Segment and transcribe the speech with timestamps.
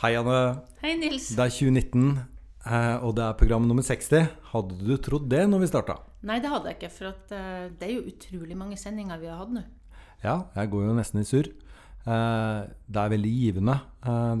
[0.00, 0.62] Hei, Anne.
[0.80, 1.26] Hei, Nils.
[1.36, 2.04] Det er 2019,
[2.64, 4.30] eh, og det er program nummer 60.
[4.48, 5.98] Hadde du trodd det når vi starta?
[6.24, 9.28] Nei, det hadde jeg ikke, for at, eh, det er jo utrolig mange sendinger vi
[9.28, 9.60] har hatt nå.
[10.24, 11.52] Ja, jeg går jo nesten i surr.
[12.00, 13.76] Eh, det er veldig givende.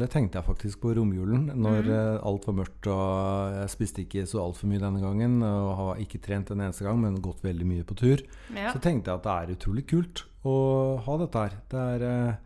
[0.00, 2.24] Det tenkte jeg faktisk på romjulen, når mm.
[2.24, 5.42] alt var mørkt og jeg spiste ikke så altfor mye denne gangen.
[5.44, 8.24] Og har ikke trent en eneste gang, men gått veldig mye på tur.
[8.56, 8.72] Ja.
[8.72, 10.56] Så tenkte jeg at det er utrolig kult å
[11.04, 11.60] ha dette her.
[11.68, 12.40] Det er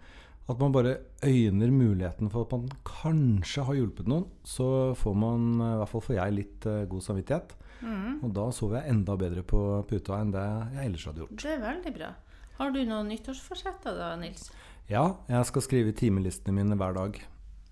[0.44, 4.26] at man bare øyner muligheten for at man kanskje har hjulpet noen.
[4.44, 4.66] Så
[5.00, 7.54] får man, eh, i hvert fall får jeg, litt eh, god samvittighet.
[7.80, 8.20] Mm.
[8.24, 10.44] Og da sover jeg enda bedre på puta enn det
[10.76, 11.36] jeg ellers hadde gjort.
[11.40, 12.10] Det er veldig bra.
[12.58, 14.50] Har du noen nyttårsforsetter da, Nils?
[14.90, 17.18] Ja, jeg skal skrive timelistene mine hver dag.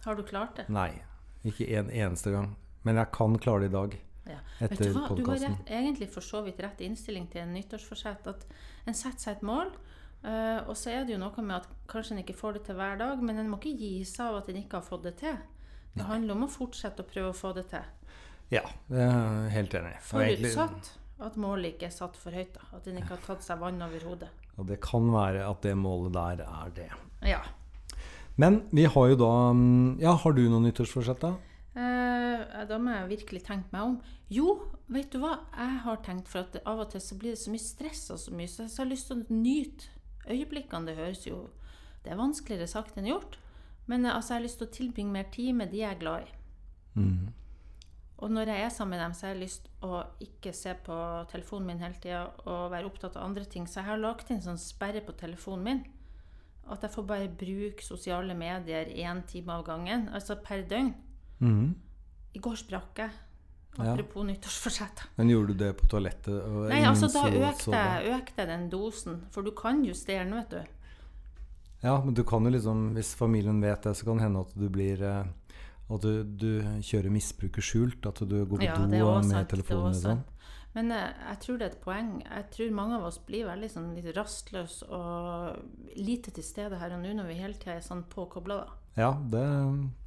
[0.06, 0.66] Har du klart det?
[0.72, 0.90] Nei,
[1.46, 2.54] ikke en eneste gang.
[2.82, 3.98] Men jeg kan klare det i dag.
[4.32, 4.38] Ja.
[4.64, 5.06] Etter du hva?
[5.18, 8.26] Du har rett, egentlig for så vidt rett innstilling til en nyttårsforsett.
[8.32, 8.46] At
[8.88, 9.70] en setter seg et mål,
[10.24, 12.78] eh, og så er det jo noe med at kanskje en ikke får det til
[12.78, 15.16] hver dag, men en må ikke gi seg av at en ikke har fått det
[15.22, 15.36] til.
[15.92, 17.84] Det handler om å fortsette å prøve å få det til.
[18.52, 19.96] Ja, det er helt enig.
[20.04, 22.56] Forutsatt at målet ikke er satt for høyt.
[22.56, 22.68] da.
[22.78, 24.30] At en ikke har tatt seg vann over hodet.
[24.60, 26.88] Og det kan være at det målet der er det.
[27.28, 27.40] Ja.
[28.40, 31.34] Men vi har jo da mm, Ja, har du noen nyttårsforsett, da?
[31.76, 33.96] Eh, da må jeg virkelig tenke meg om.
[34.32, 34.56] Jo,
[34.92, 35.38] vet du hva?
[35.56, 38.20] Jeg har tenkt for at av og til så blir det så mye stress og
[38.20, 40.00] så mye, så jeg har lyst til å nyte
[40.30, 40.86] øyeblikkene.
[40.86, 41.48] Det høres jo
[42.02, 43.38] Det er vanskeligere sagt enn gjort.
[43.86, 46.00] Men eh, altså, jeg har lyst til å tilbringe mer tid med de jeg er
[46.00, 46.32] glad i.
[46.98, 47.28] Mm.
[48.22, 50.96] Og når jeg er sammen med dem, så har jeg lyst å ikke se på
[51.30, 53.66] telefonen min hele tida og være opptatt av andre ting.
[53.66, 55.80] Så jeg har lagt inn sånn sperre på telefonen min.
[56.70, 60.06] At jeg får bare bruke sosiale medier én time av gangen.
[60.14, 60.92] Altså per døgn.
[61.42, 61.72] Mm.
[62.34, 63.18] I går sprakk jeg.
[63.78, 63.92] Ja.
[63.94, 65.02] Apropos nyttårsforsett.
[65.16, 66.42] Men gjorde du det på toalettet?
[66.68, 67.78] Nei, altså da økte
[68.18, 69.22] økte den dosen.
[69.32, 70.60] For du kan justere den, vet du.
[71.82, 74.52] Ja, men du kan jo liksom Hvis familien vet det, så kan det hende at
[74.54, 75.24] du blir eh,
[75.90, 78.06] At du, du kjører misbruket skjult.
[78.06, 79.88] At du går på Ja, do med sant, telefonen.
[79.88, 80.20] og sånn.
[80.76, 82.12] Men eh, jeg tror det er et poeng.
[82.28, 86.94] Jeg tror mange av oss blir veldig sånn litt rastløse og lite til stede her
[86.96, 88.78] og nå når vi hele tida er sånn påkobla, da.
[89.00, 89.42] Ja, det,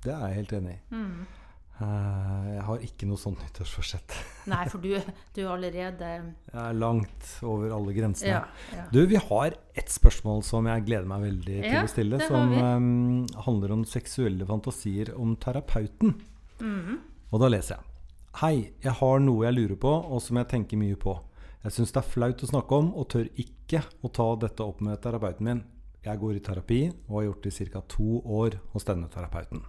[0.06, 0.80] det er jeg helt enig i.
[0.94, 1.26] Mm.
[1.76, 4.14] Eh, jeg har ikke noe sånt nyttårsforsett.
[4.52, 4.94] Nei, for du,
[5.36, 8.32] du er allerede Jeg er langt over alle grensene.
[8.32, 8.44] Ja.
[8.72, 8.86] ja.
[8.94, 12.22] Du, vi har ett spørsmål som jeg gleder meg veldig til Ja, å stille.
[12.24, 16.16] Som eh, handler om seksuelle fantasier om terapeuten.
[16.62, 17.04] Mhm.
[17.34, 17.92] Og da leser jeg.
[18.40, 21.18] Hei, jeg har noe jeg lurer på, og som jeg tenker mye på.
[21.66, 24.84] Jeg syns det er flaut å snakke om, og tør ikke å ta dette opp
[24.86, 25.64] med terapeuten min.
[26.06, 27.82] Jeg går i terapi, og har gjort det i ca.
[27.90, 29.64] to år hos denne terapeuten.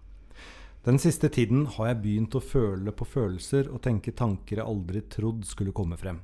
[0.87, 5.01] Den siste tiden har jeg begynt å føle på følelser og tenke tanker jeg aldri
[5.11, 6.21] trodd skulle komme frem.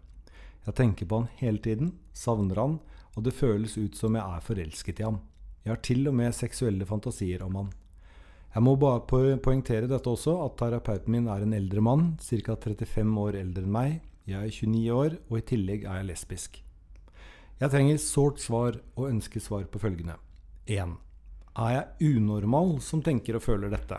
[0.63, 2.77] Jeg tenker på han hele tiden, savner han,
[3.17, 5.17] og det føles ut som jeg er forelsket i ham.
[5.65, 7.73] Jeg har til og med seksuelle fantasier om han.
[8.55, 9.03] Jeg må bare
[9.43, 12.55] poengtere dette også, at terapeuten min er en eldre mann, ca.
[12.55, 13.99] 35 år eldre enn meg.
[14.31, 16.63] Jeg er 29 år, og i tillegg er jeg lesbisk.
[17.59, 20.21] Jeg trenger sårt svar og ønsker svar på følgende.
[20.71, 20.95] 1.
[21.59, 23.99] Er jeg unormal som tenker og føler dette?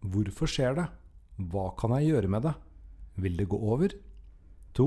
[0.00, 0.86] Hvorfor skjer det?
[1.50, 2.54] Hva kan jeg gjøre med det?
[3.20, 3.92] Vil det gå over?
[4.76, 4.86] 2.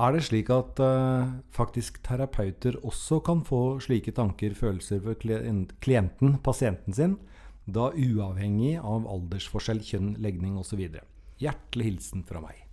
[0.00, 6.38] Er det slik at eh, faktisk terapeuter også kan få slike tanker, følelser for klienten,
[6.44, 7.18] pasienten sin,
[7.66, 10.80] da uavhengig av aldersforskjell, kjønn, legning osv.?
[11.40, 12.64] Hjertelig hilsen fra meg.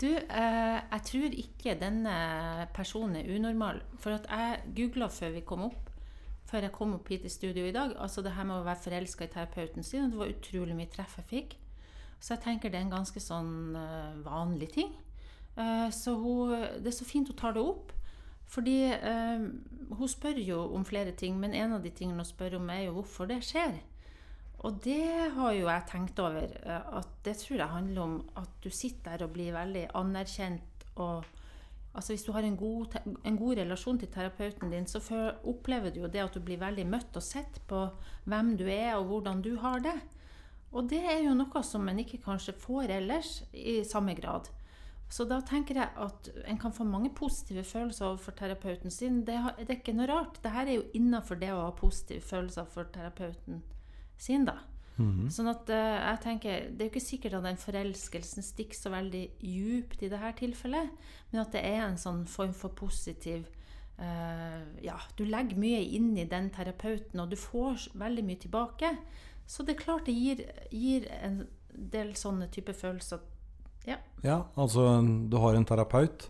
[0.00, 2.14] Du, eh, jeg tror ikke denne
[2.74, 3.82] personen er unormal.
[4.00, 5.91] For at jeg googla før vi kom opp,
[6.52, 8.84] før jeg kom opp hit i studio i dag, altså det her med å være
[8.84, 11.54] forelska i terapeuten sin, det var utrolig mye treff jeg fikk.
[12.22, 14.92] Så jeg tenker det er en ganske sånn eh, vanlig ting.
[15.56, 17.90] Eh, så hun, det er så fint hun tar det opp.
[18.52, 19.46] Fordi eh,
[19.96, 22.84] hun spør jo om flere ting, men en av de tingene hun spør om, er
[22.84, 23.80] jo hvorfor det skjer.
[24.62, 26.52] Og det har jo jeg tenkt over.
[26.70, 30.68] At det tror jeg handler om at du sitter der og blir veldig anerkjent.
[31.02, 31.24] og
[31.94, 35.00] altså Hvis du har en god, en god relasjon til terapeuten din, så
[35.44, 37.84] opplever du jo det at du blir veldig møtt og sett på
[38.24, 39.98] hvem du er og hvordan du har det.
[40.72, 44.48] Og det er jo noe som en ikke kanskje får ellers i samme grad.
[45.12, 49.20] Så da tenker jeg at en kan få mange positive følelser overfor terapeuten sin.
[49.26, 50.38] Det, er ikke noe rart.
[50.40, 53.60] Dette er jo innafor det å ha positive følelser for terapeuten
[54.16, 54.56] sin, da.
[55.32, 58.90] Sånn at uh, jeg tenker, Det er jo ikke sikkert at den forelskelsen stikker så
[58.92, 60.90] veldig djupt i dette tilfellet,
[61.32, 63.46] men at det er en sånn form for positiv
[63.98, 68.92] uh, Ja, du legger mye inn i den terapeuten, og du får veldig mye tilbake.
[69.46, 73.20] Så det er klart det gir, gir en del sånne type følelser.
[73.88, 73.96] Ja.
[74.22, 76.28] Ja, altså du har en terapeut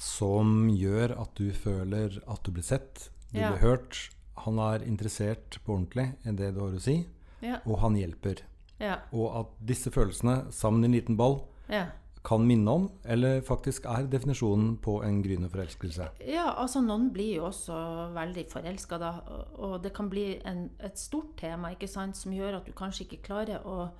[0.00, 3.50] som gjør at du føler at du blir sett, du Ja.
[3.52, 4.10] blir hørt.
[4.44, 7.06] Han er interessert på ordentlig i det du har å si,
[7.44, 7.60] ja.
[7.66, 8.40] og han hjelper.
[8.80, 8.96] Ja.
[9.12, 11.84] Og at disse følelsene, sammen i en liten ball, ja.
[12.24, 16.06] kan minne om, eller faktisk er definisjonen på en gryende forelskelse.
[16.26, 17.76] Ja, altså noen blir jo også
[18.16, 19.10] veldig forelska, da.
[19.28, 22.72] og- Og det kan bli en, et stort tema ikke sant, som gjør at du
[22.72, 23.90] kanskje ikke klarer å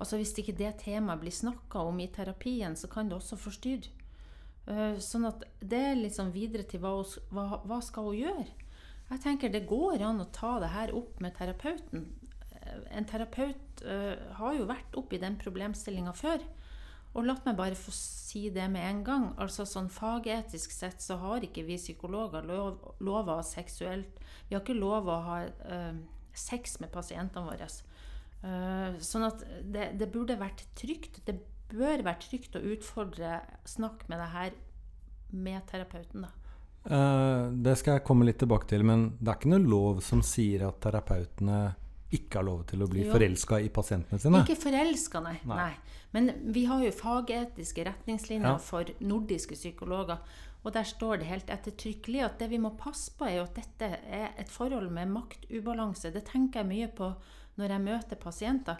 [0.00, 3.90] Altså Hvis ikke det temaet blir snakka om i terapien, så kan det også forstyrre.
[4.66, 6.94] Eh, sånn at det er liksom videre til hva,
[7.30, 8.46] hva, hva skal hun gjøre?
[9.10, 12.06] Jeg tenker det går an å ta det her opp med terapeuten.
[12.94, 16.42] En terapeut uh, har jo vært oppi den problemstillinga før.
[17.10, 19.26] Og la meg bare få si det med en gang.
[19.42, 24.62] Altså sånn Fagetisk sett så har ikke vi psykologer lov å ha seksuelt Vi har
[24.62, 25.96] ikke lov å ha uh,
[26.36, 27.66] sex med pasientene våre.
[28.40, 31.22] Uh, sånn at det, det burde vært trygt.
[31.26, 31.36] Det
[31.70, 34.54] bør være trygt å utfordre Snakk med det her
[35.30, 36.36] med terapeuten, da.
[36.80, 40.22] Uh, det skal jeg komme litt tilbake til, men det er ikke noe lov som
[40.24, 41.58] sier at terapeutene
[42.10, 44.42] ikke har lov til å bli forelska i pasientene sine.
[44.42, 45.36] Ikke forelska, nei.
[45.46, 45.56] Nei.
[45.56, 45.98] nei.
[46.14, 48.58] Men vi har jo fagetiske retningslinjer Ja.
[48.58, 50.18] for nordiske psykologer.
[50.64, 53.54] Og der står det helt ettertrykkelig at det vi må passe på, er jo at
[53.54, 56.12] dette er et forhold med maktubalanse.
[56.12, 57.14] Det tenker jeg mye på
[57.56, 58.76] når jeg møter pasienter.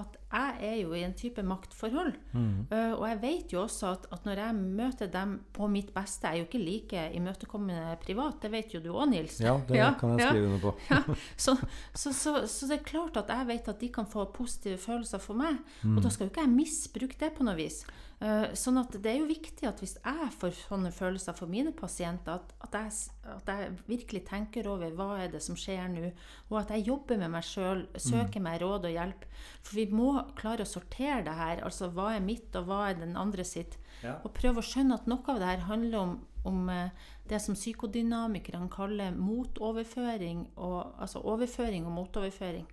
[0.00, 2.12] At jeg er jo i en type maktforhold.
[2.32, 2.66] Mm.
[2.70, 6.28] Uh, og jeg vet jo også at, at når jeg møter dem på mitt beste
[6.28, 9.40] Jeg er jo ikke like imøtekommende privat, det vet jo du òg, Nils.
[9.42, 10.44] Ja, det Ja, kan jeg ja.
[10.44, 10.74] under på.
[10.90, 11.00] Ja,
[11.44, 11.56] så,
[11.94, 15.18] så, så, så det er klart at jeg vet at de kan få positive følelser
[15.18, 15.58] for meg.
[15.84, 17.82] Og da skal jo ikke jeg misbruke det på noe vis.
[18.20, 21.72] Eh, sånn at det er jo viktig at hvis jeg får sånne følelser for mine
[21.72, 26.10] pasienter, at, at, jeg, at jeg virkelig tenker over hva er det som skjer nå,
[26.50, 29.24] og at jeg jobber med meg sjøl, søker meg råd og hjelp.
[29.64, 31.62] For vi må klare å sortere det her.
[31.66, 33.78] Altså hva er mitt, og hva er den andre sitt.
[34.04, 34.18] Ja.
[34.24, 36.12] Og prøve å skjønne at noe av det her handler om,
[36.48, 36.90] om eh,
[37.28, 42.66] det som psykodynamikerne kaller motoverføring, og, altså overføring og motoverføring.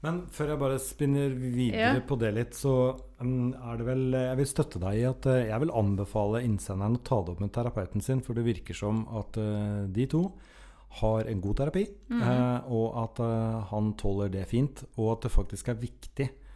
[0.00, 2.00] Men før jeg bare spinner videre Ja.
[2.00, 5.48] på det litt, så mm, er det vel Jeg vil støtte deg i at eh,
[5.50, 9.04] jeg vil anbefale innsenderen å ta det opp med terapeuten sin, for det virker som
[9.20, 10.22] at eh, de to
[11.00, 15.30] har en god terapi, eh, og at eh, han tåler det fint, og at det
[15.36, 16.48] faktisk er viktig eh,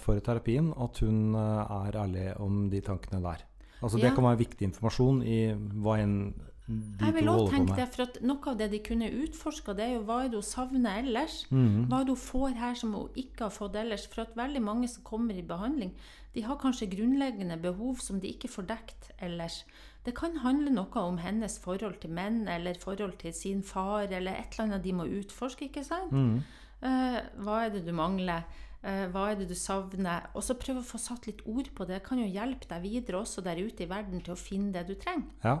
[0.00, 3.44] for terapien at hun eh, er ærlig om de tankene der.
[3.82, 4.14] Altså Det Ja.
[4.14, 6.34] kan være viktig informasjon i hva enn
[6.66, 9.94] de Jeg vil også tenke det, for at Noe av det de kunne utforska, er
[9.98, 11.44] jo hva er det hun savner ellers?
[11.50, 11.88] Mhm.
[11.90, 14.06] Hva er det hun får her som hun ikke har fått ellers?
[14.06, 15.92] For at veldig mange som kommer i behandling,
[16.34, 19.64] de har kanskje grunnleggende behov som de ikke får dekt ellers.
[20.06, 24.32] Det kan handle noe om hennes forhold til menn, eller forhold til sin far, eller
[24.32, 26.12] et eller annet de må utforske, ikke sant?
[26.12, 26.42] Mhm.
[26.82, 28.42] uh, hva er det du mangler?
[28.84, 30.26] Eh, hva er det du savner?
[30.36, 32.02] Og så prøve å få satt litt ord på det.
[32.02, 34.84] Det kan jo hjelpe deg videre også der ute i verden til å finne det
[34.90, 35.30] du trenger.
[35.44, 35.58] Ja.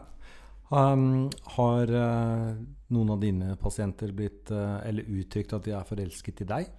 [0.74, 2.52] Um, har uh,
[2.92, 6.70] noen av dine pasienter blitt uh, eller uttrykt at de er forelsket i deg?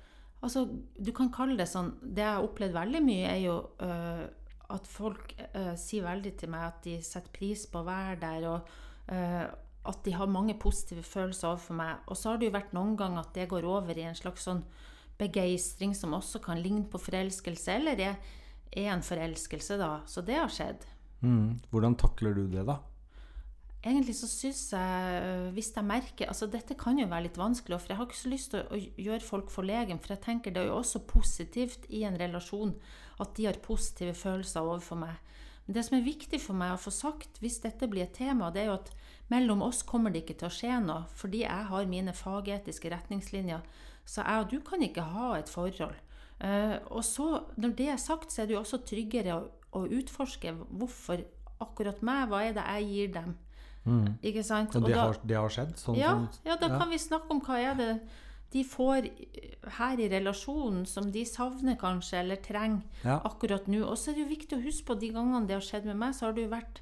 [0.46, 0.66] Altså,
[0.98, 4.26] du kan kalle det sånn Det jeg har opplevd veldig mye, er jo uh,
[4.74, 5.36] at folk
[5.78, 8.72] sier veldig til meg at de setter pris på å være der, og
[9.86, 12.00] at de har mange positive følelser overfor meg.
[12.10, 14.48] Og så har det jo vært noen ganger at det går over i en slags
[14.50, 14.64] sånn
[15.20, 18.18] begeistring som også kan ligne på forelskelse, eller er,
[18.72, 20.02] er en forelskelse, da.
[20.10, 20.84] Så det har skjedd.
[21.22, 21.56] Mm.
[21.72, 22.82] Hvordan takler du det, da?
[23.86, 27.78] Egentlig så syns jeg, øh, hvis jeg merker Altså dette kan jo være litt vanskelig,
[27.78, 30.64] for jeg har ikke så lyst til å gjøre folk forlegen, for jeg tenker det
[30.64, 32.74] er jo også positivt i en relasjon
[33.22, 35.22] at de har positive følelser overfor meg.
[35.66, 38.50] Men det som er viktig for meg å få sagt, hvis dette blir et tema,
[38.54, 38.92] det er jo at
[39.34, 43.64] mellom oss kommer det ikke til å skje noe, fordi jeg har mine fagetiske retningslinjer.
[44.06, 45.96] Så jeg og du kan ikke ha et forhold.
[46.42, 49.48] Eh, og så, når det er sagt, så er det jo også tryggere å,
[49.80, 51.24] å utforske hvorfor
[51.64, 53.36] akkurat meg, hva er det jeg gir dem?
[54.26, 54.74] Ikke sant?
[54.76, 55.76] Og Og det da- har, det har skjedd?
[55.78, 56.78] Sånn ja, som, ja, da ja.
[56.80, 57.90] kan vi snakke om hva er det
[58.56, 59.08] de får
[59.78, 63.20] her i relasjonen som de savner kanskje, eller trenger Ja.
[63.26, 63.84] akkurat nå.
[63.86, 65.98] Og så er det jo viktig å huske på de gangene det har skjedd med
[65.98, 66.80] meg, så har det jo vært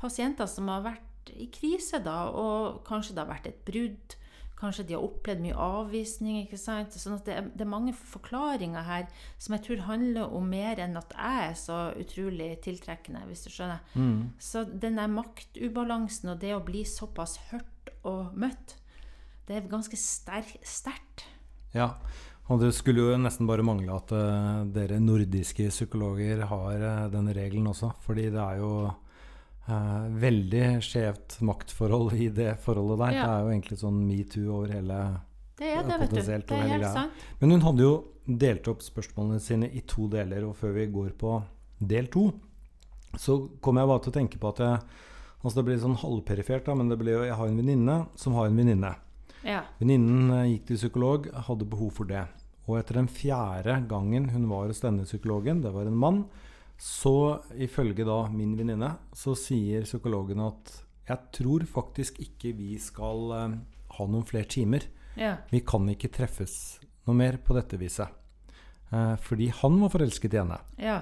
[0.00, 4.16] pasienter som har vært i krise da, og kanskje det har vært et brudd.
[4.60, 6.42] Kanskje de har opplevd mye avvisning.
[6.42, 6.94] ikke sant?
[7.00, 9.06] Sånn at det er, det er mange forklaringer her
[9.40, 13.50] som jeg tror handler om mer enn at jeg er så utrolig tiltrekkende, hvis du
[13.54, 13.80] skjønner.
[13.94, 14.32] Mm.
[14.38, 18.76] Så den der maktubalansen og det å bli såpass hørt og møtt,
[19.48, 21.24] det er ganske sterkt.
[21.74, 21.94] ja.
[22.50, 27.34] Og det skulle jo nesten bare mangle at uh, dere nordiske psykologer har uh, denne
[27.36, 27.92] regelen også.
[28.02, 28.72] Fordi det er jo
[29.68, 33.16] eh, veldig skjevt maktforhold i det forholdet der.
[33.18, 33.26] Ja.
[33.26, 35.00] Det er jo egentlig sånn metoo over hele
[35.60, 36.16] Det er det, vet du.
[36.16, 36.92] Det er helt greia.
[36.94, 37.28] sant.
[37.40, 41.12] Men hun hadde jo delt opp spørsmålene sine i to deler, og før vi går
[41.18, 41.36] på
[41.80, 42.30] del to,
[43.18, 45.06] så kom jeg bare til å tenke på at jeg
[45.40, 48.34] Altså det blir sånn halvperifert, da, men det blir jo Jeg har en venninne som
[48.36, 48.90] har en venninne.
[49.40, 49.62] Ja.
[49.78, 52.26] Venninnen eh, gikk til psykolog, hadde behov for det.
[52.68, 56.24] Og etter den fjerde gangen hun var hos denne psykologen, det var en mann,
[56.80, 57.14] så
[57.60, 60.72] ifølge da min venninne, så sier psykologen at
[61.10, 63.58] jeg tror faktisk ikke vi skal eh,
[63.96, 64.86] ha noen flere timer.
[65.18, 65.34] Ja.
[65.50, 68.08] Vi kan ikke treffes noe mer på dette viset.
[68.90, 70.60] Eh, fordi han var forelsket i henne.
[70.80, 71.00] ja.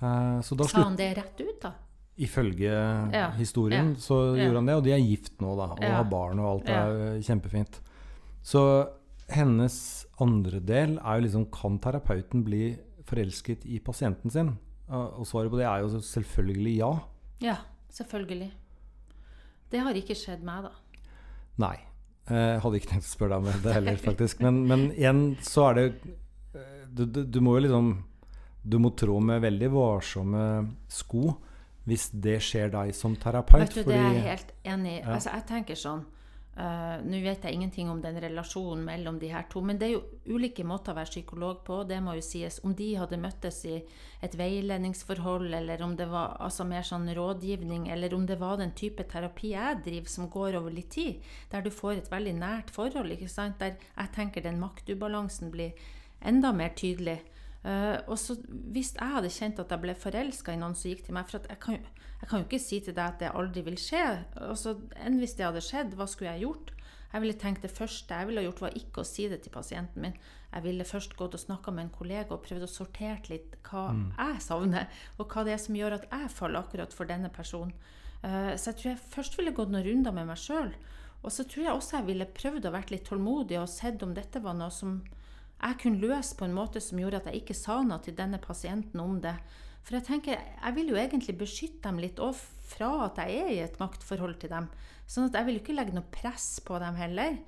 [0.00, 1.74] Eh, så da Sa han det rett ut, da?
[2.20, 2.70] ifølge
[3.12, 4.76] Ja, historien, så gjorde han det.
[4.76, 7.80] Og de er gift nå, da, og har barn, og alt er eh, kjempefint.
[8.42, 8.62] Så
[9.30, 9.76] hennes
[10.20, 12.74] andre del er jo liksom Kan terapeuten bli
[13.06, 14.54] forelsket i pasienten sin?
[14.90, 16.90] Eh, Og svaret på det er jo selvfølgelig ja.
[17.40, 17.56] Ja,
[17.94, 18.50] selvfølgelig.
[19.70, 20.72] Det har ikke skjedd meg, da.
[21.62, 21.76] Nei.
[22.30, 24.40] Eh, Jeg hadde ikke tenkt å spørre deg om det heller, faktisk.
[24.44, 25.84] Men, men igjen så er det
[26.54, 27.92] eh, du, du, du må jo liksom
[28.62, 30.42] Du må trå med veldig varsomme
[30.92, 31.30] sko
[31.88, 33.62] hvis det skjer deg som terapeut.
[33.64, 34.98] Vet du, Det er jeg helt enig i.
[35.00, 35.14] Ja.
[35.14, 36.02] Altså, jeg tenker sånn
[36.56, 39.94] eh, Nå vet jeg ingenting om den relasjonen mellom de her to, men det er
[39.94, 41.82] jo ulike måter å være psykolog på.
[41.88, 42.60] Det må jo sies.
[42.64, 43.76] Om de hadde møttes i
[44.24, 48.74] et veiledningsforhold, eller om det var altså, mer sånn rådgivning, eller om det var den
[48.76, 51.20] type terapi jeg driver, som går over litt tid,
[51.52, 53.58] der du får et veldig nært forhold, ikke sant?
[53.60, 55.76] der jeg tenker den maktubalansen blir
[56.20, 57.20] enda mer tydelig.
[57.60, 61.02] Eh, og så Hvis jeg hadde kjent at jeg ble forelska i noen som gikk
[61.04, 63.64] til meg For jeg, kan, jeg kan jo ikke si til deg at det aldri
[63.66, 64.04] vil skje.
[64.40, 66.72] Altså, enn hvis det hadde skjedd, hva skulle jeg gjort?
[67.10, 70.06] Jeg ville tenkt Det første jeg ville gjort, var ikke å si det til pasienten
[70.06, 70.16] min.
[70.50, 73.88] Jeg ville først gått og snakka med en kollega og prøvd å sortere litt hva
[73.92, 74.88] jeg savner,
[75.18, 77.74] og hva det er som gjør at jeg faller akkurat for denne personen.
[78.20, 80.72] Uh, så jeg tror jeg først ville gått noen runder med meg sjøl.
[81.20, 84.14] Og så tror jeg også jeg ville prøvd å vært litt tålmodig og sett om
[84.16, 85.00] dette var noe som
[85.60, 88.40] jeg kunne løse på en måte som gjorde at jeg ikke sa noe til denne
[88.42, 89.34] pasienten om det.
[89.84, 92.36] For jeg tenker, jeg vil jo egentlig beskytte dem litt òg
[92.70, 94.68] fra at jeg er i et maktforhold til dem.
[95.10, 97.38] Sånn at jeg vil jo ikke legge noe press på dem heller.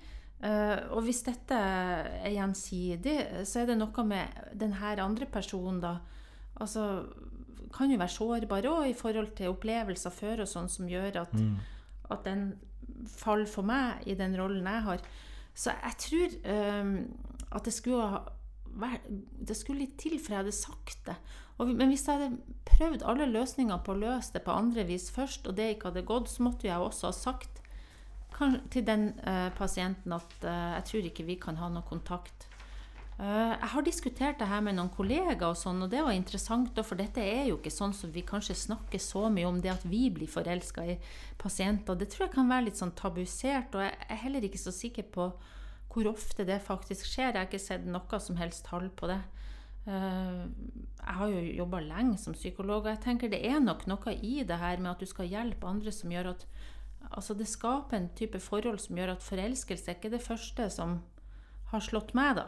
[0.42, 3.16] Eh, og hvis dette er gjensidig,
[3.46, 5.98] så er det noe med denne andre personen, da.
[6.60, 7.04] Altså
[7.72, 11.30] kan jo være sårbar òg i forhold til opplevelser før og sånn som gjør at,
[12.12, 12.50] at den
[13.08, 15.06] faller for meg i den rollen jeg har.
[15.54, 16.92] Så jeg tror eh,
[17.52, 18.08] at det skulle
[18.72, 21.16] vært Det skulle litt til for jeg hadde sagt det.
[21.60, 25.10] Og, men hvis jeg hadde prøvd alle løsninger på å løse det på andre vis
[25.12, 27.60] først, og det ikke hadde gått, så måtte jeg også ha sagt
[28.72, 32.48] til den eh, pasienten at eh, jeg tror ikke vi kan ha noe kontakt.
[33.20, 36.78] Uh, jeg har diskutert det her med noen kollegaer, og sånn, og det var interessant.
[36.82, 39.84] For dette er jo ikke sånn som vi kanskje snakker så mye om, det at
[39.86, 40.96] vi blir forelska i
[41.38, 41.98] pasienter.
[42.00, 45.06] Det tror jeg kan være litt sånn tabusert, og jeg er heller ikke så sikker
[45.14, 45.28] på
[45.92, 47.32] hvor ofte det faktisk skjer.
[47.32, 49.20] Jeg har ikke sett noe som helst tall på det.
[49.86, 50.42] Eh,
[51.02, 54.42] jeg har jo jobba lenge som psykolog, og jeg tenker det er nok noe i
[54.46, 56.46] det her med at du skal hjelpe andre som gjør at
[57.12, 61.00] Altså det skaper en type forhold som gjør at forelskelse er ikke det første som
[61.72, 62.44] har slått meg, da.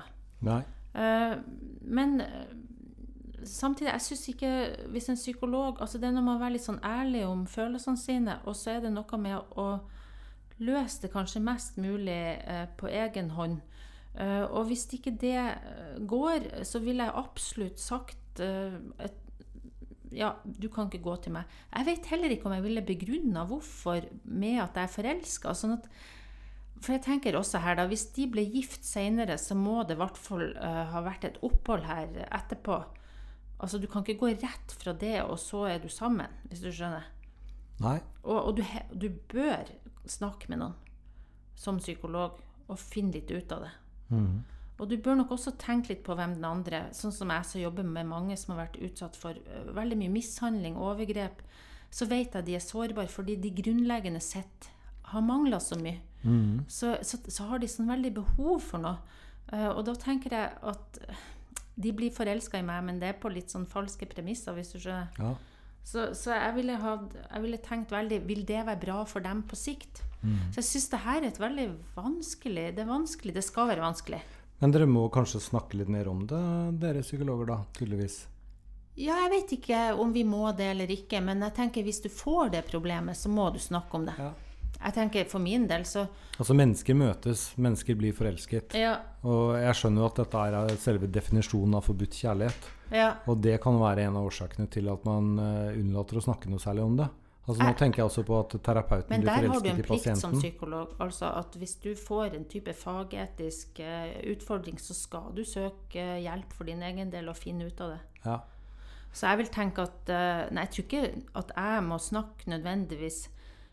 [0.47, 0.61] Nei.
[0.95, 1.35] Eh,
[1.83, 2.53] men eh,
[3.43, 4.53] samtidig, jeg syns ikke
[4.95, 7.99] Hvis en psykolog altså Det er noe med å være litt sånn ærlig om følelsene
[7.99, 9.67] sine, og så er det noe med å
[10.63, 13.61] løse det kanskje mest mulig eh, på egen hånd.
[14.15, 19.21] Eh, og hvis ikke det eh, går, så ville jeg absolutt sagt et
[20.15, 21.51] ja, du kan ikke gå til meg.
[21.75, 25.55] Jeg vet heller ikke om jeg ville begrunna hvorfor med at jeg er forelska.
[25.59, 25.89] Sånn at,
[26.79, 30.01] for jeg tenker også her da, Hvis de ble gift seinere, så må det i
[30.03, 32.79] hvert fall ha vært et opphold her etterpå.
[33.59, 36.71] Altså, Du kan ikke gå rett fra det, og så er du sammen, hvis du
[36.71, 37.11] skjønner.
[37.83, 37.99] Nei.
[38.23, 38.63] Og, og du,
[38.95, 39.67] du bør
[40.11, 40.75] snakke med noen
[41.59, 43.73] som psykolog og finne litt ut av det.
[44.11, 44.43] Mm.
[44.83, 47.61] Og du bør nok også tenke litt på hvem den andre Sånn som jeg som
[47.63, 49.39] jobber med mange som har vært utsatt for
[49.77, 51.45] veldig mye mishandling, overgrep,
[51.95, 54.71] så vet jeg de er sårbare fordi de grunnleggende sett
[55.13, 56.01] har mangla så mye.
[56.25, 56.65] Mm.
[56.69, 58.99] Så, så, så har de sånn veldig behov for noe.
[59.53, 61.01] Og da tenker jeg at
[61.75, 64.79] de blir forelska i meg, men det er på litt sånn falske premisser, hvis du
[64.81, 65.11] skjønner.
[65.21, 65.35] Ja.
[65.85, 69.43] Så, så jeg, ville hatt, jeg ville tenkt veldig Vil det være bra for dem
[69.45, 70.01] på sikt?
[70.25, 73.35] Så jeg syns det her er et veldig vanskelig Det er vanskelig.
[73.37, 74.23] Det skal være vanskelig.
[74.63, 76.41] Men dere må kanskje snakke litt mer om det,
[76.81, 78.23] dere psykologer, da, tydeligvis.
[78.95, 82.09] Ja, jeg vet ikke om vi må det eller ikke, men jeg tenker hvis du
[82.09, 84.15] får det problemet, så må du snakke om det.
[84.17, 84.31] Ja.
[84.85, 88.75] Jeg tenker For min del så Altså, mennesker møtes, mennesker blir forelsket.
[88.77, 88.97] Ja.
[89.25, 92.71] Og jeg skjønner jo at dette er selve definisjonen av forbudt kjærlighet.
[92.91, 93.13] ja.
[93.31, 96.63] Og det kan være en av årsakene til at man eh, unnlater å snakke noe
[96.63, 97.09] særlig om det.
[97.45, 99.51] Altså Nå tenker jeg også på at terapeuten blir forelsket i pasienten.
[99.53, 100.95] Men der har du en plikt som psykolog.
[101.05, 106.57] Altså at hvis du får en type fagetisk eh, utfordring, så skal du søke hjelp
[106.57, 108.01] for din egen del og finne ut av det.
[108.25, 108.39] Ja.
[109.15, 111.05] Så jeg vil tenke at eh, Nei, jeg tror ikke
[111.45, 113.21] at jeg må snakke nødvendigvis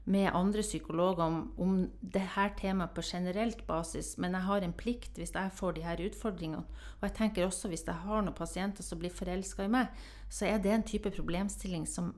[0.04, 4.74] med andre psykologer om, om det her temaet på generelt basis, men jeg har en
[4.74, 6.66] plikt hvis jeg får de her utfordringene.
[7.00, 9.94] Og jeg tenker også hvis jeg har noen pasienter som blir forelska i meg,
[10.30, 12.16] så er det en type problemstilling som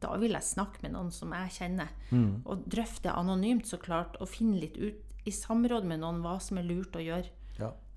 [0.00, 1.90] da vil jeg snakke med noen som jeg kjenner.
[2.08, 2.40] Mm.
[2.48, 6.56] Og drøfte anonymt, så klart, og finne litt ut i samråd med noen hva som
[6.56, 7.28] er lurt å gjøre.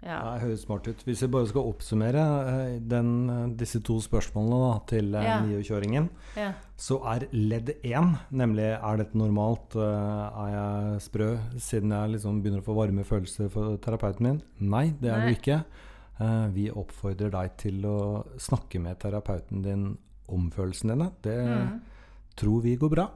[0.04, 0.18] Ja.
[0.34, 1.04] Det høres smart ut.
[1.08, 5.38] Hvis vi bare skal oppsummere eh, den, eh, disse to spørsmålene da, til eh, Ja.
[5.46, 6.50] niokjøringen, Ja.
[6.78, 12.60] så er ledd én, nemlig er dette normalt, er jeg sprø siden jeg liksom begynner
[12.62, 14.42] å få varme følelser for terapeuten min?
[14.60, 15.34] Nei, det er Nei.
[15.34, 15.64] du ikke.
[16.54, 19.98] Vi oppfordrer deg til å snakke med terapeuten din
[20.30, 21.12] om følelsene dine.
[21.22, 21.82] Det Mm.
[22.36, 23.08] tror vi går bra.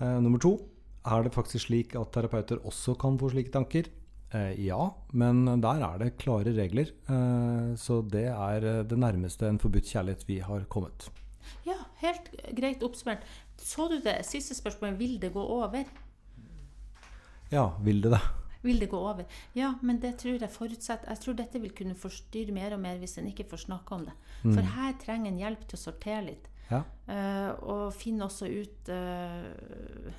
[0.00, 0.58] Nummer to,
[1.04, 3.84] er det faktisk slik at terapeuter også kan få slike tanker?
[4.32, 4.80] Eh, ja,
[5.12, 6.92] men der er det klare regler.
[7.06, 11.10] Eh, så det er eh, det nærmeste en forbudt kjærlighet vi har kommet.
[11.68, 13.26] ja, helt greit oppsummert.
[13.58, 14.98] Så du det siste spørsmålet?
[14.98, 15.84] Vil det gå over?
[17.52, 18.22] Ja, vil det det?
[18.62, 19.26] Vil det gå over?
[19.58, 23.00] Ja, men det tror jeg forutsetter Jeg tror dette vil kunne forstyrre mer og mer
[23.00, 24.14] hvis en ikke får snakke om det.
[24.44, 24.54] Mm.
[24.54, 26.48] For her trenger en hjelp til å sortere litt.
[26.70, 26.84] Ja.
[27.10, 30.12] Uh, og finne også ut eh,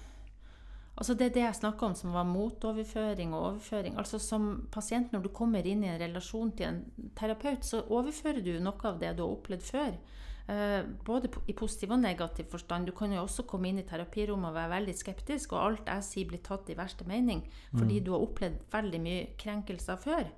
[0.94, 3.98] Altså Det er det jeg snakka om, som var motoverføring og overføring.
[3.98, 6.84] Altså Som pasient, når du kommer inn i en relasjon til en
[7.18, 9.98] terapeut, så overfører du noe av det du har opplevd før.
[10.44, 12.86] Eh, både i positiv og negativ forstand.
[12.86, 16.04] Du kan jo også komme inn i terapirommet og være veldig skeptisk, og alt jeg
[16.04, 17.46] sier, blir tatt i verste mening.
[17.74, 20.30] Fordi du har opplevd veldig mye krenkelser før.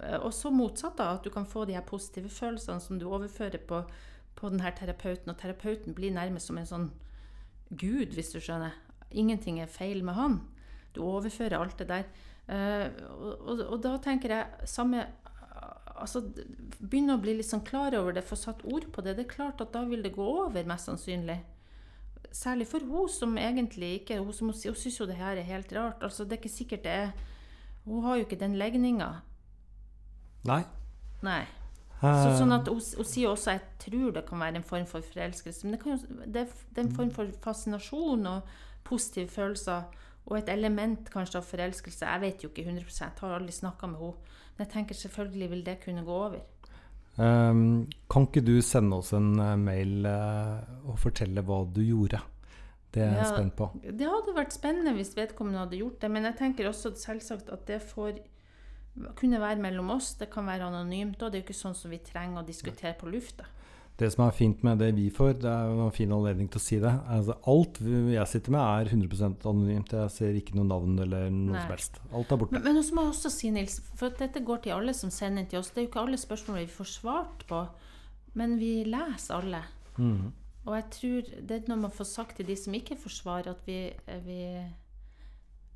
[0.00, 1.12] Eh, og så motsatt, da.
[1.14, 3.82] At du kan få de her positive følelsene som du overfører på,
[4.36, 5.30] på den her terapeuten.
[5.30, 6.90] Og terapeuten blir nærmest som en sånn
[7.70, 8.76] gud, hvis du skjønner.
[9.16, 10.40] Ingenting er feil med han.
[10.96, 12.08] Du overfører alt det der.
[12.46, 15.02] Eh, og, og, og da tenker jeg samme
[16.00, 16.22] altså,
[16.78, 19.16] Begynne å bli litt sånn klar over det, få satt ord på det.
[19.18, 21.40] Det er klart at da vil det gå over, mest sannsynlig.
[22.36, 25.72] Særlig for hun som egentlig ikke Hun, som, hun syns jo det her er helt
[25.72, 26.02] rart.
[26.04, 27.12] Altså, det er ikke sikkert det er
[27.86, 29.08] Hun har jo ikke den legninga.
[30.46, 30.62] Nei.
[31.24, 31.44] Nei.
[32.02, 34.86] Eh, Så, sånn at hun, hun sier også jeg tror det kan være en form
[34.90, 35.64] for forelskelse.
[35.64, 39.86] Men det, kan jo, det, det er en form for fascinasjon og positive følelser.
[40.26, 42.06] Og et element kanskje av forelskelse.
[42.06, 44.36] Jeg vet jo ikke 100 jeg har aldri snakka med henne.
[44.56, 46.40] Men jeg tenker selvfølgelig vil det kunne gå over.
[47.16, 52.20] Um, kan ikke du sende oss en eh, mail uh, og fortelle hva du gjorde?
[52.92, 53.30] Det er jeg Ja.
[53.30, 53.70] spent på.
[53.84, 57.66] Det hadde vært spennende hvis vedkommende hadde gjort det, men jeg tenker også selvsagt at
[57.68, 58.18] det får
[59.16, 60.14] kunne være mellom oss.
[60.14, 62.94] Det kan være anonymt, og det er jo ikke sånn som vi trenger å diskutere
[62.98, 63.44] på lufta.
[63.96, 66.64] Det som er fint med det vi får, det er en fin anledning til å
[66.64, 66.92] si det.
[67.08, 69.94] Altså, alt jeg sitter med, er 100% anonymt.
[69.96, 71.62] Jeg ser ikke noe navn eller noe Nei.
[71.62, 72.00] som helst.
[72.12, 72.52] Alt er borte.
[72.58, 75.48] Men, men også må jeg også si, Nils, for dette går til alle som sender
[75.48, 75.70] til oss.
[75.72, 77.62] Det er jo ikke alle spørsmål vi får svart på,
[78.36, 79.62] men vi leser alle.
[79.96, 80.26] Mm.
[80.66, 83.48] Og jeg tror det er når man får sagt til de som ikke får svar,
[83.48, 84.42] at vi, eh, vi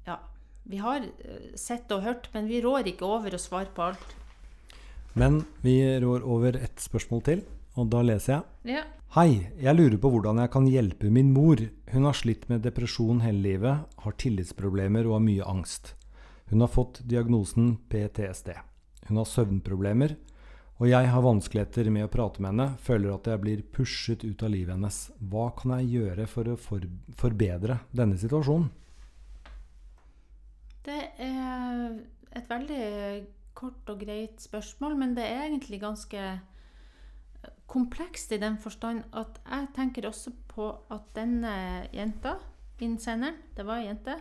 [0.05, 0.19] Ja,
[0.69, 4.13] vi har eh, sett og hørt, men vi rår ikke over å svare på alt.
[5.15, 7.43] Men vi rår over ett spørsmål til,
[7.79, 8.75] og da leser jeg.
[8.77, 8.87] Ja.
[9.15, 11.61] Hei, jeg lurer på hvordan jeg kan hjelpe min mor.
[11.91, 15.95] Hun har slitt med depresjon hele livet, har tillitsproblemer og har mye angst.
[16.51, 18.53] Hun har fått diagnosen PTSD.
[19.09, 20.15] Hun har søvnproblemer,
[20.81, 24.45] og jeg har vanskeligheter med å prate med henne, føler at jeg blir pushet ut
[24.47, 25.01] av livet hennes.
[25.19, 26.87] Hva kan jeg gjøre for å for
[27.21, 28.71] forbedre denne situasjonen?
[30.87, 31.99] Det er
[32.39, 32.87] et veldig
[33.59, 36.23] kort og greit spørsmål, men det er egentlig ganske
[37.71, 41.53] komplekst i den forstand at jeg tenker også på at denne
[41.95, 42.37] jenta,
[42.81, 44.17] innsenderen, det var ei jente,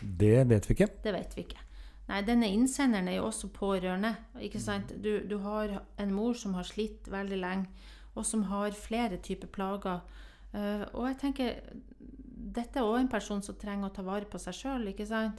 [0.00, 0.88] Det vet vi ikke.
[1.04, 1.60] det vet vi ikke.
[2.08, 4.16] Nei, denne innsenderen er jo også pårørende.
[4.40, 4.94] ikke sant?
[5.04, 7.68] Du, du har en mor som har slitt veldig lenge,
[8.14, 10.00] og som har flere typer plager.
[10.54, 11.60] Uh, og jeg tenker
[12.50, 15.38] dette er òg en person som trenger å ta vare på seg sjøl, ikke sant?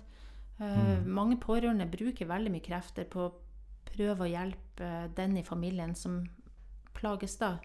[0.61, 3.33] Eh, Mange pårørende bruker veldig mye krefter på å
[3.89, 6.21] prøve å hjelpe den i familien som
[7.01, 7.55] plages da.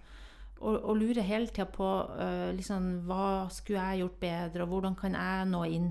[0.57, 4.97] Og, og lurer hele tida på uh, liksom, hva skulle jeg gjort bedre, og hvordan
[4.97, 5.91] kan jeg nå inn?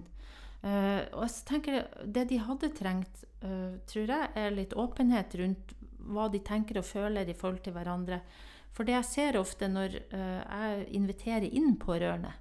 [0.65, 5.37] Uh, og så tenker jeg, Det de hadde trengt, uh, tror jeg, er litt åpenhet
[5.41, 8.23] rundt hva de tenker og føler i forhold til hverandre.
[8.73, 12.33] For det jeg ser ofte når jeg inviterer inn pårørende,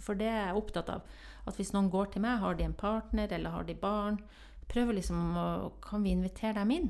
[0.00, 2.76] for det er jeg opptatt av, at hvis noen går til meg, har de en
[2.78, 4.20] partner eller har de barn,
[4.70, 5.48] prøver liksom å
[5.84, 6.88] Kan vi invitere dem inn?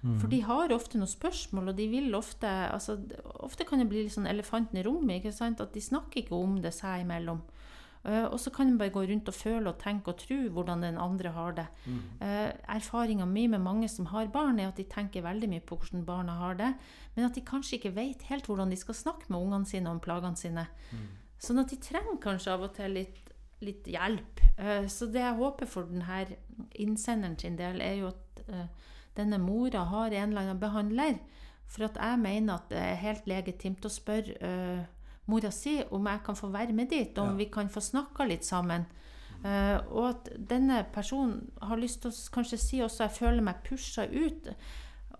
[0.00, 2.96] For de har ofte noen spørsmål, og de vil ofte altså,
[3.44, 5.20] Ofte kan det bli litt sånn elefanten i rommet.
[5.20, 5.60] ikke sant?
[5.60, 7.42] At de snakker ikke om det seg imellom.
[8.00, 10.86] Uh, og så kan de bare gå rundt og føle og tenke og tro hvordan
[10.86, 11.66] den andre har det.
[12.16, 15.76] Uh, Erfaringa mi med mange som har barn, er at de tenker veldig mye på
[15.76, 16.70] hvordan barna har det,
[17.12, 20.00] men at de kanskje ikke vet helt hvordan de skal snakke med ungene sine om
[20.00, 20.64] plagene sine.
[21.40, 23.20] Sånn at de trenger kanskje av og til litt
[23.60, 24.40] litt hjelp.
[24.56, 26.24] Uh, så det jeg håper for denne
[26.80, 31.18] innsenderen sin del, er jo at eh, denne mora har en eller annen behandler.
[31.70, 34.80] For at jeg mener at det er helt legitimt å spørre uh,
[35.30, 37.36] mora si om jeg kan få være med dit, om Ja.
[37.38, 38.86] vi kan få snakka litt sammen.
[39.44, 43.62] Uh, og at denne personen har lyst til å kanskje si også jeg føler meg
[43.64, 44.50] pusha ut.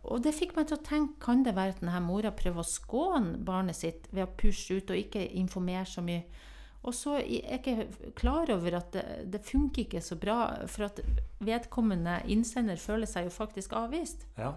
[0.02, 2.66] Og det fikk meg til å tenke kan det være at denne mora prøver å
[2.66, 6.24] skåne barnet sitt ved å pushe ut og ikke informere så mye.
[6.80, 10.38] Og så er jeg ikke klar over at det, det funker ikke så bra,
[10.70, 11.02] for at
[11.44, 14.24] vedkommende innsender føler seg jo faktisk avvist.
[14.40, 14.54] Ja.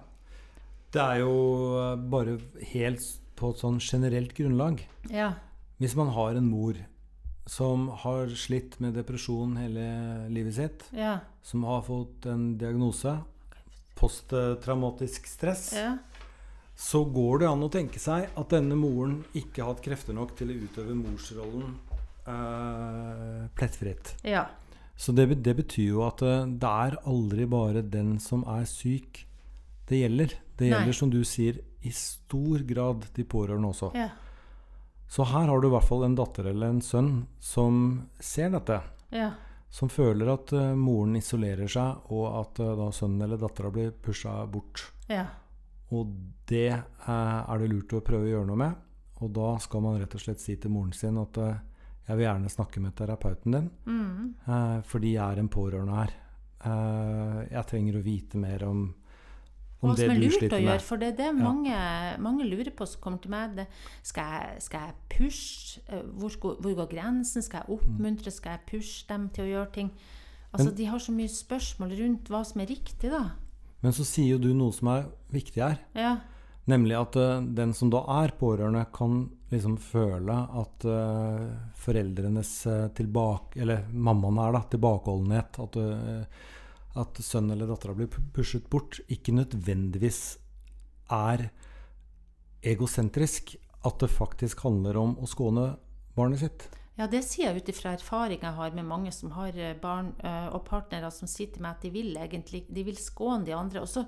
[0.94, 1.34] Det er jo
[1.82, 2.38] eh, bare
[2.72, 3.04] helt
[3.36, 4.86] på et sånn generelt grunnlag.
[5.12, 5.34] Ja.
[5.82, 6.78] Hvis man har en mor
[7.50, 9.84] som har slitt med depresjon hele
[10.32, 11.18] livet sitt, Ja.
[11.44, 13.18] som har fått en diagnose,
[14.00, 15.98] posttraumatisk stress, ja.
[16.76, 20.38] så går det an å tenke seg at denne moren ikke har hatt krefter nok
[20.40, 21.76] til å utøve morsrollen
[22.28, 24.16] eh, plettfritt.
[24.24, 24.48] ja.
[24.96, 29.24] Så det, det betyr jo at eh, det er aldri bare den som er syk,
[29.90, 30.36] det gjelder.
[30.58, 30.76] Det Nei.
[30.78, 33.92] gjelder, som du sier, i stor grad de pårørende også.
[33.98, 34.12] ja.
[35.14, 38.80] Så her har du i hvert fall en datter eller en sønn som ser dette.
[39.14, 39.34] ja.
[39.74, 43.90] Som føler at uh, moren isolerer seg, og at uh, da sønnen eller dattera blir
[43.92, 44.84] pusha bort.
[45.10, 45.26] ja.
[45.94, 46.10] Og
[46.50, 48.84] det uh, er det lurt å prøve å gjøre noe med.
[49.26, 51.38] Og da skal man rett og slett si til moren sin at
[52.08, 54.34] jeg vil gjerne snakke med terapeuten din, Mm.
[54.48, 56.13] eh, fordi jeg er en pårørende her.
[56.66, 58.94] Eh, jeg trenger å vite mer om,
[59.82, 61.78] om Hva det som er du lurt å sliter gjøre, for det er det mange,
[62.24, 63.56] mange lurer på som kommer til meg.
[63.56, 63.68] Det,
[64.02, 65.82] skal, jeg, skal jeg pushe?
[65.89, 66.30] Eh, Hvor,
[66.62, 67.42] hvor går grensen?
[67.44, 68.32] Skal jeg oppmuntre?
[68.32, 69.92] Skal jeg pushe dem til å gjøre ting?
[70.54, 73.32] Altså, Men- de har så mye spørsmål rundt hva som er riktig, da.
[73.82, 75.80] Men så sier jo du noe som er viktig her.
[75.96, 76.18] Ja.
[76.71, 82.88] Nemlig at uh, den som da er pårørende, kan liksom føle at uh, foreldrenes uh,
[82.95, 83.60] tilbake...
[83.62, 84.63] Eller mammaen er, da.
[84.71, 85.60] Tilbakeholdenhet.
[85.60, 86.45] At, eh,
[87.02, 90.21] at sønnen eller dattera blir pushet bort, ikke nødvendigvis
[91.12, 91.49] er
[92.63, 93.58] egosentrisk.
[93.84, 95.73] At det faktisk handler om å skåne
[96.15, 96.69] barnet sitt.
[96.93, 100.12] Ja, det sier jeg ut ifra erfaring jeg har med mange som har eh, barn
[100.21, 103.56] eh, og partnere som sier til meg at de vil egentlig de vil skåne de
[103.58, 103.82] andre.
[103.82, 104.06] Og så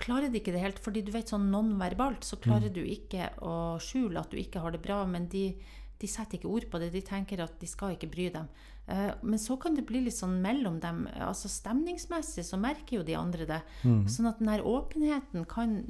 [0.00, 3.76] klarer de ikke det helt, fordi du vet sånn nonverbalt så klarer du ikke å
[3.82, 5.48] skjule at du ikke har det bra, men de,
[6.00, 6.92] de setter ikke ord på det.
[6.92, 8.50] De tenker at de skal ikke bry dem.
[8.86, 11.06] Eh, men så kan det bli litt sånn mellom dem.
[11.18, 13.60] altså Stemningsmessig så merker jo de andre det.
[14.12, 15.80] Sånn at den her åpenheten kan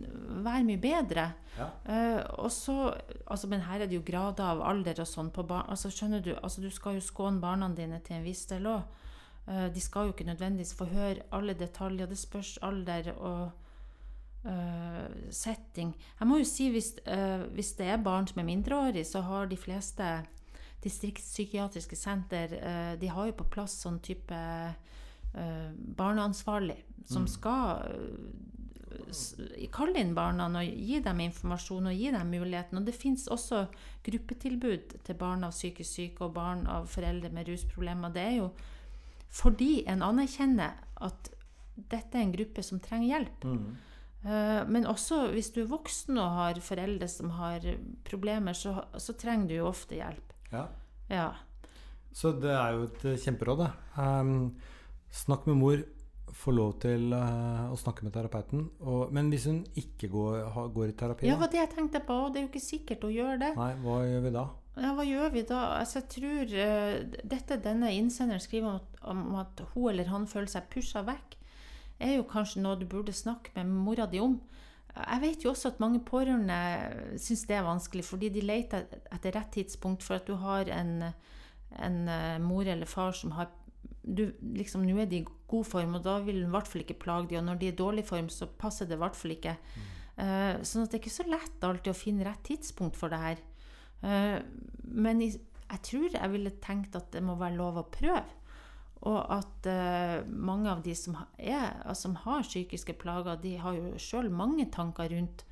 [0.47, 1.27] være mye bedre.
[1.59, 1.69] Ja.
[1.85, 2.95] Eh, og så,
[3.27, 5.69] altså, men her er det jo grader av alder og sånn på barn.
[5.73, 9.03] Altså, skjønner du, altså, du skal jo skåne barna dine til en viss del òg.
[9.47, 12.09] de skal jo ikke nødvendigvis få høre alle detaljer.
[12.11, 13.66] Det spørs alder og eh,
[15.31, 15.95] setting.
[16.21, 19.47] Jeg må jo si hvis, eh, hvis det er barn som er mindreårige, så har
[19.51, 20.11] de fleste
[20.85, 29.67] distriktspsykiatriske senter eh, De har jo på plass sånn type eh, barneansvarlig som skal eh,
[29.75, 32.81] kalle inn barna og gi dem informasjon og gi dem muligheten.
[32.81, 33.67] Og det fins også
[34.07, 38.15] gruppetilbud til barn av psykisk syke og barn av foreldre med rusproblemer.
[38.15, 38.51] Det er jo
[39.37, 41.31] fordi en anerkjenner at
[41.77, 43.45] dette er en gruppe som trenger hjelp.
[43.45, 43.95] Eh,
[44.27, 47.63] Men også hvis du er voksen og har foreldre som har
[48.09, 50.33] problemer, så, så trenger du jo ofte hjelp.
[50.51, 50.65] Ja.
[51.11, 51.29] Ja.
[52.17, 53.71] Så det er jo et eh, kjemperåd, det.
[54.01, 54.33] Um,
[55.13, 55.83] snakk med mor.
[56.37, 58.65] Få lov til uh, å snakke med terapeuten.
[58.83, 61.45] Og, men hvis hun ikke går, har, går i terapi, ja, da?
[61.45, 62.17] var det jeg tenkte på.
[62.33, 63.53] Det er jo ikke sikkert å gjøre det.
[63.57, 64.45] Nei, hva gjør vi da?
[64.77, 65.61] Ja, hva gjør vi da?
[65.79, 70.27] Altså, jeg tror uh, Dette denne innsenderen skriver om, at- om at hun eller han
[70.29, 71.39] føler seg pusha vekk,
[71.99, 74.39] er jo kanskje noe du burde snakke med mora di om.
[74.97, 76.57] Jeg vet jo også at mange pårørende
[77.21, 81.11] syns det er vanskelig, fordi de leter etter rett tidspunkt for at du har en,
[81.85, 83.51] en eh, mor eller far som har
[84.07, 86.85] du, liksom, Nå er de i god form, og da vil hun i hvert fall
[86.85, 87.41] ikke plage dem.
[87.41, 89.57] Og når de er i dårlig form, så passer det i hvert fall ikke.
[90.17, 93.21] Eh, sånn at det er ikke så lett alltid å finne rett tidspunkt for det
[93.21, 93.43] her.
[94.07, 94.39] Eh,
[94.87, 98.25] men jeg, jeg tror jeg ville tenkt at det må være lov å prøve.
[99.05, 103.77] Og at eh, mange av de som, er, altså, som har psykiske plager, de har
[103.77, 105.45] jo sjøl mange tanker rundt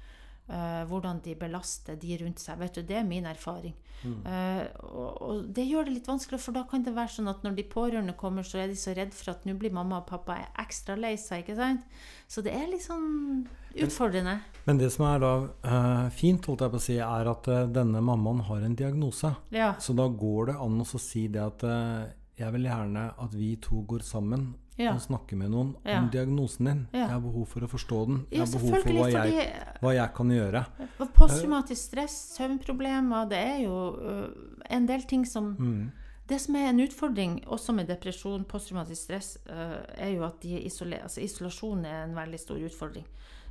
[0.48, 2.58] eh, hvordan de belaster de rundt seg.
[2.62, 3.76] Vet du, Det er min erfaring.
[4.04, 7.44] Eh, og, og det gjør det litt vanskelig, for da kan det være sånn at
[7.44, 10.08] når de pårørende kommer, så er de så redd for at nå blir mamma og
[10.10, 11.44] pappa ekstra lei seg.
[11.44, 11.86] ikke sant?
[12.28, 13.46] Så det er litt sånn
[13.84, 14.38] utfordrende.
[14.68, 17.64] Men det som er da eh, fint, holdt jeg på å si, er at eh,
[17.72, 19.34] denne mammaen har en diagnose.
[19.54, 19.74] Ja.
[19.80, 22.04] Så da går det an å si det at eh,
[22.38, 24.92] jeg vil gjerne at vi to går sammen Ja.
[24.94, 26.00] og snakker med noen Ja.
[26.00, 26.88] om diagnosen din.
[26.92, 26.98] Ja.
[27.06, 28.26] Jeg har behov for å forstå den.
[28.30, 30.66] Jeg har behov for hva jeg, hva jeg kan gjøre.
[31.14, 34.28] Posttraumatisk stress, søvnproblemer, det er jo uh,
[34.70, 35.92] en del ting som Mm.
[36.26, 41.20] Det som er en utfordring også med depresjon, posttraumatisk stress, uh, er jo at altså
[41.20, 43.04] isolasjon er en veldig stor utfordring.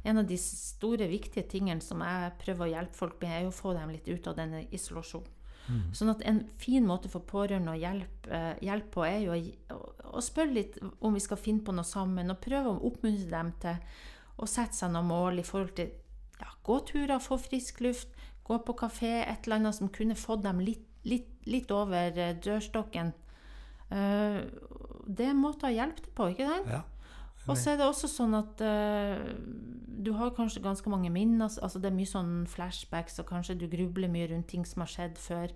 [0.03, 3.53] En av de store, viktige tingene som jeg prøver å hjelpe folk med, er å
[3.53, 5.27] få dem litt ut av denne isolasjonen.
[5.67, 5.83] Mm.
[5.95, 9.37] Sånn at En fin måte for pårørende å hjelpe, uh, hjelpe på, er jo
[9.71, 9.79] å,
[10.11, 13.53] å, spørre litt om vi skal finne på noe sammen, og prøve å oppmuntre dem
[13.63, 13.79] til
[14.43, 15.93] å sette seg noen mål i forhold til
[16.41, 18.11] ja, gåturer, få frisk luft,
[18.43, 22.33] gå på kafé, et eller annet som kunne fått dem litt, litt, litt over uh,
[22.43, 23.13] dørstokken.
[23.93, 24.43] Uh,
[25.07, 26.71] det er en måte å hjelpe til på, ikke sant?
[26.71, 26.83] Ja.
[27.49, 29.19] Og så er det også sånn at uh,
[30.03, 31.51] du har kanskje ganske mange minner.
[31.51, 34.91] altså Det er mye sånn flashbacks, og kanskje du grubler mye rundt ting som har
[34.91, 35.51] skjedd før.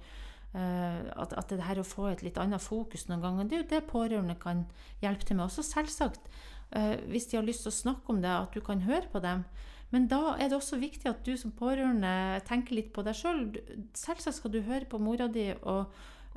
[0.55, 3.63] Uh, at, at, det her å få et litt annet fokus noen ganger, det er
[3.63, 4.65] jo det pårørende kan
[5.03, 5.47] hjelpe til med.
[5.47, 6.27] Også selvsagt,
[6.75, 9.23] uh, hvis de har lyst til å snakke om det, at du kan høre på
[9.23, 9.45] dem.
[9.93, 13.45] Men da er det også viktig at du som pårørende tenker litt på deg sjøl.
[13.53, 13.85] Selv.
[13.95, 15.87] Selvsagt skal du høre på mora di, og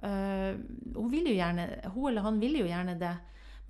[0.01, 3.11] hun, vil jo gjerne, hun eller han vil jo gjerne det.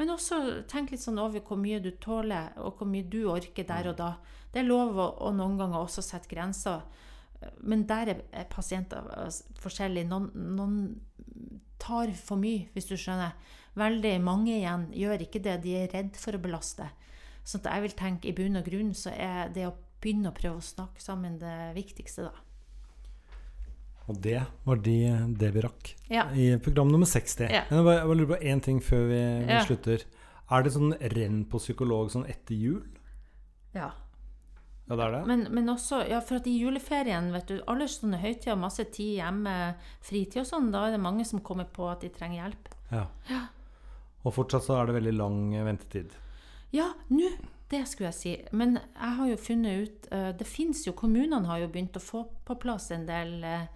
[0.00, 3.66] Men også tenk litt sånn over hvor mye du tåler, og hvor mye du orker
[3.68, 4.14] der og da.
[4.48, 6.86] Det er lov å, å noen ganger også sette grenser.
[7.60, 9.04] Men der er pasienter
[9.60, 10.08] forskjellige.
[10.08, 10.80] Noen, noen,
[11.80, 13.36] tar for mye, hvis du skjønner.
[13.80, 15.60] Veldig mange igjen gjør ikke det.
[15.64, 16.88] De er redd for å belaste.
[17.44, 20.60] Så jeg vil tenke i bunn og grunn så er det å begynne å prøve
[20.60, 22.49] å snakke sammen det viktigste, da.
[24.11, 24.96] Og det var de,
[25.38, 26.27] det vi rakk ja.
[26.35, 27.46] i program nummer 60.
[27.46, 27.64] Ja.
[27.68, 29.64] Men jeg bare, jeg lurer på én ting før vi, vi ja.
[29.66, 30.07] slutter.
[30.51, 32.83] Er det sånn renn på psykolog sånn etter jul?
[33.77, 33.92] Ja.
[34.90, 35.20] Ja, det er det.
[35.31, 39.20] Men, men, også, ja, for at i juleferien, vet du, alle sånne høytider, masse tid
[39.20, 39.55] hjemme,
[40.03, 42.75] fritid og sånn, da er det mange som kommer på at de trenger hjelp.
[42.90, 43.05] Ja.
[43.31, 43.44] ja.
[44.27, 45.38] Og fortsatt så er det veldig lang
[45.70, 46.18] ventetid.
[46.75, 47.31] Ja, nå
[47.70, 48.33] det skulle jeg si.
[48.57, 52.03] Men jeg har jo funnet ut uh, Det fins jo Kommunene har jo begynt å
[52.03, 53.68] få på plass en del uh,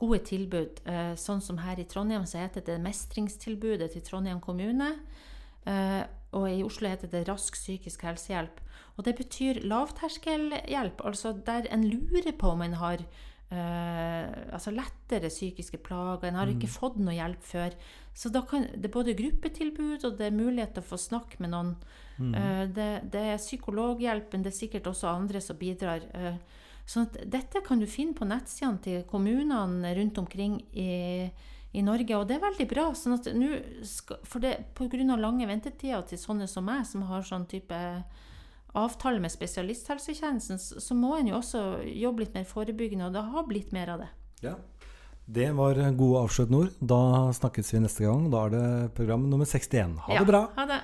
[0.00, 0.82] gode tilbud.
[0.90, 4.94] Eh, sånn som her i Trondheim så heter det Mestringstilbudet til Trondheim kommune.
[5.66, 6.02] Eh,
[6.34, 8.58] og i Oslo heter det Rask psykisk helsehjelp.
[8.96, 13.06] Og det betyr lavterskelhjelp, altså der en lurer på om en har
[13.54, 16.24] Uh, altså lettere psykiske plager.
[16.26, 16.74] En har ikke mm.
[16.74, 17.74] fått noe hjelp før.
[18.16, 21.38] Så da kan, det er både gruppetilbud og det er mulighet til å få snakke
[21.44, 21.74] med noen.
[22.16, 22.32] Mm.
[22.34, 26.02] Uh, det, det, er psykologhjelp, men det er sikkert også andre som bidrar.
[26.16, 31.30] Uh, så dette kan du finne på nettsidene til kommunene rundt omkring i,
[31.72, 32.90] i, Norge, og det er veldig bra.
[32.98, 33.56] Sånn at nå,
[34.28, 35.16] for det, Pga.
[35.16, 37.80] lange ventetider til sånne som meg, som har sånn type
[38.74, 43.48] avtale med spesialisthelsetjenesten, så må en jo også jobbe litt mer forebyggende, og det har
[43.48, 44.10] blitt mer av det.
[44.44, 44.58] Ja.
[45.24, 46.72] Det var gode avsluttende ord.
[46.84, 48.26] Da snakkes vi neste gang.
[48.28, 48.66] Da er det
[48.98, 49.94] program nummer 61.
[50.04, 50.42] Ha ja, det bra.
[50.58, 50.82] Ha det.